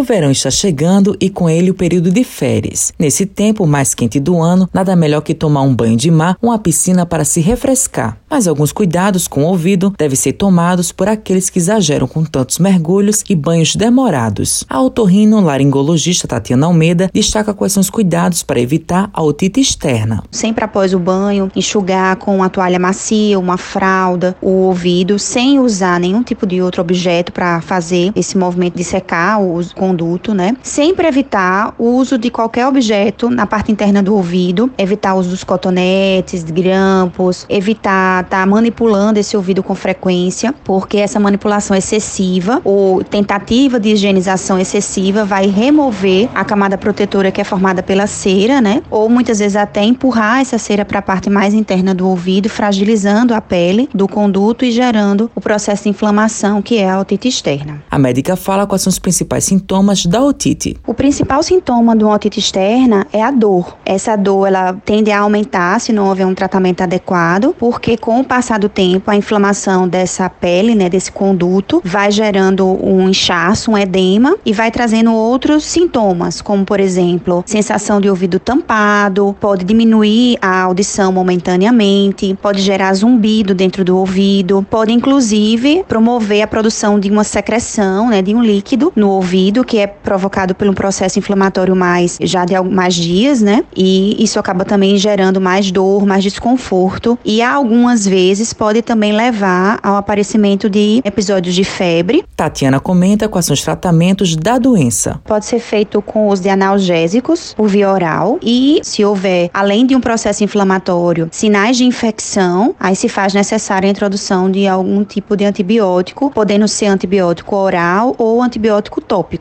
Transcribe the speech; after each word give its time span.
O 0.00 0.02
verão 0.02 0.30
está 0.30 0.50
chegando 0.50 1.14
e 1.20 1.28
com 1.28 1.46
ele 1.46 1.70
o 1.70 1.74
período 1.74 2.10
de 2.10 2.24
férias. 2.24 2.90
Nesse 2.98 3.26
tempo 3.26 3.66
mais 3.66 3.92
quente 3.92 4.18
do 4.18 4.40
ano, 4.40 4.66
nada 4.72 4.96
melhor 4.96 5.20
que 5.20 5.34
tomar 5.34 5.60
um 5.60 5.74
banho 5.74 5.94
de 5.94 6.10
mar, 6.10 6.38
uma 6.40 6.58
piscina 6.58 7.04
para 7.04 7.22
se 7.22 7.38
refrescar. 7.42 8.16
Mas 8.30 8.48
alguns 8.48 8.72
cuidados 8.72 9.28
com 9.28 9.42
o 9.42 9.48
ouvido 9.48 9.92
devem 9.98 10.16
ser 10.16 10.32
tomados 10.32 10.90
por 10.90 11.06
aqueles 11.06 11.50
que 11.50 11.58
exageram 11.58 12.06
com 12.06 12.24
tantos 12.24 12.58
mergulhos 12.58 13.22
e 13.28 13.34
banhos 13.34 13.76
demorados. 13.76 14.64
A 14.70 14.80
otorrino 14.80 15.38
laringologista 15.38 16.26
Tatiana 16.26 16.66
Almeida 16.66 17.10
destaca 17.12 17.52
quais 17.52 17.74
são 17.74 17.82
os 17.82 17.90
cuidados 17.90 18.42
para 18.42 18.58
evitar 18.58 19.10
a 19.12 19.22
otite 19.22 19.60
externa. 19.60 20.22
Sempre 20.30 20.64
após 20.64 20.94
o 20.94 20.98
banho, 20.98 21.50
enxugar 21.54 22.16
com 22.16 22.36
uma 22.36 22.48
toalha 22.48 22.78
macia, 22.78 23.38
uma 23.38 23.58
fralda, 23.58 24.34
o 24.40 24.48
ouvido, 24.48 25.18
sem 25.18 25.60
usar 25.60 26.00
nenhum 26.00 26.22
tipo 26.22 26.46
de 26.46 26.62
outro 26.62 26.80
objeto 26.80 27.32
para 27.32 27.60
fazer 27.60 28.12
esse 28.16 28.38
movimento 28.38 28.76
de 28.76 28.84
secar 28.84 29.38
o 29.42 29.60
conduto, 29.90 30.32
né? 30.32 30.56
Sempre 30.62 31.06
evitar 31.08 31.74
o 31.78 31.96
uso 31.96 32.16
de 32.16 32.30
qualquer 32.30 32.66
objeto 32.66 33.28
na 33.28 33.46
parte 33.46 33.72
interna 33.72 34.02
do 34.02 34.14
ouvido, 34.14 34.70
evitar 34.78 35.14
o 35.14 35.18
uso 35.18 35.30
dos 35.30 35.42
cotonetes, 35.42 36.44
grampos, 36.44 37.44
evitar 37.48 38.24
estar 38.24 38.40
tá 38.40 38.46
manipulando 38.46 39.18
esse 39.18 39.36
ouvido 39.36 39.62
com 39.62 39.74
frequência, 39.74 40.54
porque 40.64 40.98
essa 40.98 41.18
manipulação 41.18 41.76
excessiva 41.76 42.60
ou 42.64 43.02
tentativa 43.02 43.80
de 43.80 43.90
higienização 43.90 44.58
excessiva 44.58 45.24
vai 45.24 45.46
remover 45.46 46.28
a 46.34 46.44
camada 46.44 46.78
protetora 46.78 47.30
que 47.30 47.40
é 47.40 47.44
formada 47.44 47.82
pela 47.82 48.06
cera, 48.06 48.60
né? 48.60 48.82
Ou 48.90 49.08
muitas 49.08 49.40
vezes 49.40 49.56
até 49.56 49.82
empurrar 49.82 50.40
essa 50.40 50.58
cera 50.58 50.84
para 50.84 51.00
a 51.00 51.02
parte 51.02 51.28
mais 51.28 51.52
interna 51.52 51.94
do 51.94 52.08
ouvido, 52.08 52.48
fragilizando 52.48 53.34
a 53.34 53.40
pele 53.40 53.88
do 53.92 54.06
conduto 54.06 54.64
e 54.64 54.70
gerando 54.70 55.30
o 55.34 55.40
processo 55.40 55.84
de 55.84 55.88
inflamação 55.88 56.62
que 56.62 56.78
é 56.78 56.88
a 56.88 57.00
otite 57.00 57.28
externa. 57.28 57.82
A 57.90 57.98
médica 57.98 58.36
fala 58.36 58.66
quais 58.66 58.82
são 58.82 58.90
os 58.90 58.98
principais 58.98 59.44
sintomas 59.44 59.79
da 60.08 60.22
otite. 60.22 60.76
O 60.86 60.94
principal 60.94 61.42
sintoma 61.42 61.96
de 61.96 62.04
uma 62.04 62.14
otite 62.14 62.38
externa 62.38 63.06
é 63.12 63.22
a 63.22 63.30
dor. 63.30 63.76
Essa 63.84 64.16
dor 64.16 64.46
ela 64.46 64.74
tende 64.84 65.10
a 65.10 65.20
aumentar 65.20 65.80
se 65.80 65.92
não 65.92 66.08
houver 66.08 66.26
um 66.26 66.34
tratamento 66.34 66.82
adequado, 66.82 67.54
porque 67.58 67.96
com 67.96 68.20
o 68.20 68.24
passar 68.24 68.58
do 68.58 68.68
tempo, 68.68 69.10
a 69.10 69.16
inflamação 69.16 69.88
dessa 69.88 70.28
pele, 70.28 70.74
né, 70.74 70.88
desse 70.88 71.10
conduto, 71.10 71.80
vai 71.84 72.10
gerando 72.10 72.66
um 72.66 73.08
inchaço, 73.08 73.70
um 73.70 73.78
edema 73.78 74.36
e 74.44 74.52
vai 74.52 74.70
trazendo 74.70 75.12
outros 75.12 75.64
sintomas, 75.64 76.40
como 76.40 76.64
por 76.64 76.80
exemplo, 76.80 77.42
sensação 77.46 78.00
de 78.00 78.08
ouvido 78.08 78.38
tampado, 78.38 79.34
pode 79.40 79.64
diminuir 79.64 80.38
a 80.40 80.62
audição 80.62 81.12
momentaneamente, 81.12 82.36
pode 82.40 82.60
gerar 82.60 82.94
zumbido 82.94 83.54
dentro 83.54 83.84
do 83.84 83.96
ouvido, 83.96 84.66
pode 84.70 84.92
inclusive 84.92 85.84
promover 85.88 86.42
a 86.42 86.46
produção 86.46 86.98
de 86.98 87.10
uma 87.10 87.24
secreção, 87.24 88.08
né, 88.08 88.22
de 88.22 88.34
um 88.34 88.42
líquido 88.42 88.92
no 88.94 89.10
ouvido 89.10 89.59
que 89.64 89.78
é 89.78 89.86
provocado 89.86 90.54
por 90.54 90.68
um 90.68 90.74
processo 90.74 91.18
inflamatório 91.18 91.74
mais 91.76 92.18
já 92.20 92.44
de 92.44 92.58
mais 92.60 92.94
dias, 92.94 93.40
né? 93.40 93.64
E 93.76 94.22
isso 94.22 94.38
acaba 94.38 94.64
também 94.64 94.96
gerando 94.96 95.40
mais 95.40 95.70
dor, 95.70 96.06
mais 96.06 96.22
desconforto 96.22 97.18
e 97.24 97.42
algumas 97.42 98.06
vezes 98.06 98.52
pode 98.52 98.82
também 98.82 99.12
levar 99.12 99.78
ao 99.82 99.96
aparecimento 99.96 100.68
de 100.68 101.00
episódios 101.04 101.54
de 101.54 101.64
febre. 101.64 102.24
Tatiana 102.36 102.80
comenta 102.80 103.28
quais 103.28 103.46
são 103.46 103.54
os 103.54 103.62
tratamentos 103.62 104.36
da 104.36 104.58
doença. 104.58 105.20
Pode 105.24 105.46
ser 105.46 105.60
feito 105.60 106.02
com 106.02 106.28
os 106.28 106.40
de 106.40 106.48
analgésicos 106.48 107.54
por 107.54 107.68
via 107.68 107.90
oral 107.90 108.38
e 108.42 108.80
se 108.82 109.04
houver, 109.04 109.50
além 109.52 109.86
de 109.86 109.94
um 109.94 110.00
processo 110.00 110.42
inflamatório, 110.44 111.28
sinais 111.30 111.76
de 111.76 111.84
infecção, 111.84 112.74
aí 112.78 112.96
se 112.96 113.08
faz 113.08 113.34
necessária 113.34 113.88
a 113.88 113.90
introdução 113.90 114.50
de 114.50 114.66
algum 114.66 115.04
tipo 115.04 115.36
de 115.36 115.44
antibiótico, 115.44 116.30
podendo 116.30 116.66
ser 116.66 116.86
antibiótico 116.86 117.56
oral 117.56 118.14
ou 118.18 118.42
antibiótico 118.42 119.00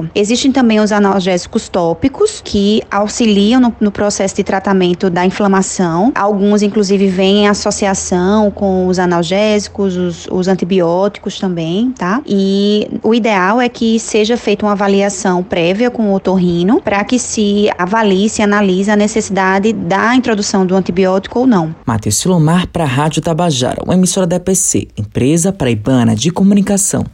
tópico. 0.00 0.10
Existem 0.14 0.52
também 0.52 0.80
os 0.80 0.92
analgésicos 0.92 1.68
tópicos 1.68 2.40
que 2.44 2.82
auxiliam 2.90 3.60
no, 3.60 3.74
no 3.80 3.90
processo 3.90 4.36
de 4.36 4.44
tratamento 4.44 5.10
da 5.10 5.24
inflamação. 5.24 6.12
Alguns, 6.14 6.62
inclusive, 6.62 7.08
vêm 7.08 7.44
em 7.44 7.48
associação 7.48 8.50
com 8.50 8.86
os 8.86 8.98
analgésicos, 8.98 9.96
os, 9.96 10.26
os 10.30 10.48
antibióticos 10.48 11.38
também, 11.38 11.92
tá? 11.92 12.22
E 12.26 12.88
o 13.02 13.14
ideal 13.14 13.60
é 13.60 13.68
que 13.68 13.98
seja 13.98 14.36
feita 14.36 14.64
uma 14.64 14.72
avaliação 14.72 15.42
prévia 15.42 15.90
com 15.90 16.10
o 16.10 16.14
otorrino 16.14 16.80
para 16.80 17.02
que 17.04 17.18
se 17.18 17.68
avalie, 17.78 18.28
se 18.28 18.42
analise 18.42 18.90
a 18.90 18.96
necessidade 18.96 19.72
da 19.72 20.14
introdução 20.14 20.64
do 20.64 20.74
antibiótico 20.74 21.40
ou 21.40 21.46
não. 21.46 21.74
Matheus 21.86 22.16
Silomar 22.16 22.66
para 22.68 22.84
a 22.84 22.86
Rádio 22.86 23.22
Tabajara, 23.22 23.82
uma 23.84 23.94
emissora 23.94 24.26
da 24.26 24.36
EPC, 24.36 24.88
empresa 24.96 25.52
paraibana 25.52 26.14
de 26.14 26.30
comunicação. 26.30 27.06